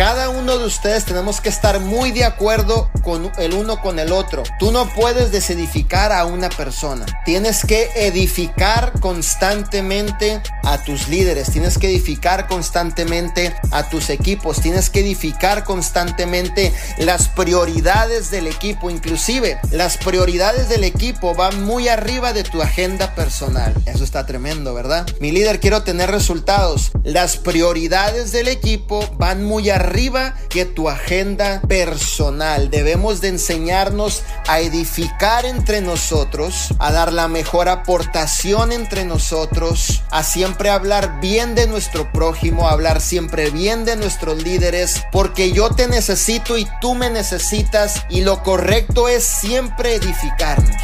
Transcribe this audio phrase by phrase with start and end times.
[0.00, 4.12] cada uno de ustedes tenemos que estar muy de acuerdo con el uno con el
[4.12, 4.44] otro.
[4.58, 7.04] Tú no puedes desedificar a una persona.
[7.26, 11.50] Tienes que edificar constantemente a tus líderes.
[11.50, 14.62] Tienes que edificar constantemente a tus equipos.
[14.62, 18.88] Tienes que edificar constantemente las prioridades del equipo.
[18.88, 23.74] Inclusive las prioridades del equipo van muy arriba de tu agenda personal.
[23.84, 25.06] Eso está tremendo, ¿verdad?
[25.20, 26.90] Mi líder, quiero tener resultados.
[27.04, 29.89] Las prioridades del equipo van muy arriba
[30.48, 32.70] que tu agenda personal.
[32.70, 40.22] Debemos de enseñarnos a edificar entre nosotros, a dar la mejor aportación entre nosotros, a
[40.22, 45.70] siempre hablar bien de nuestro prójimo, a hablar siempre bien de nuestros líderes, porque yo
[45.70, 50.76] te necesito y tú me necesitas y lo correcto es siempre edificarnos.